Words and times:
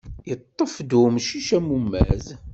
Yeṭṭef-d 0.29 0.91
umcic 1.03 1.49
amumad. 1.57 2.25